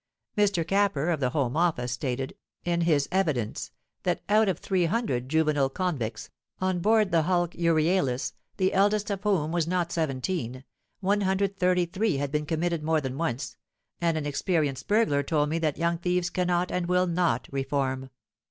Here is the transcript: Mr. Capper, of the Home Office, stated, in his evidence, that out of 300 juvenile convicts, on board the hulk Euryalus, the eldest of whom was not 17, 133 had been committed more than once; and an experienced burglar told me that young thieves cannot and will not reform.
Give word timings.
Mr. 0.35 0.67
Capper, 0.67 1.11
of 1.11 1.19
the 1.19 1.29
Home 1.29 1.55
Office, 1.55 1.91
stated, 1.91 2.35
in 2.65 2.81
his 2.81 3.07
evidence, 3.11 3.69
that 4.01 4.23
out 4.29 4.49
of 4.49 4.57
300 4.57 5.29
juvenile 5.29 5.69
convicts, 5.69 6.27
on 6.59 6.79
board 6.79 7.11
the 7.11 7.21
hulk 7.21 7.53
Euryalus, 7.53 8.33
the 8.57 8.73
eldest 8.73 9.11
of 9.11 9.21
whom 9.21 9.51
was 9.51 9.67
not 9.67 9.91
17, 9.91 10.63
133 11.01 12.17
had 12.17 12.31
been 12.31 12.47
committed 12.47 12.81
more 12.81 12.99
than 12.99 13.15
once; 13.15 13.57
and 14.01 14.17
an 14.17 14.25
experienced 14.25 14.87
burglar 14.87 15.21
told 15.21 15.49
me 15.49 15.59
that 15.59 15.77
young 15.77 15.99
thieves 15.99 16.31
cannot 16.31 16.71
and 16.71 16.87
will 16.87 17.05
not 17.05 17.47
reform. 17.51 18.09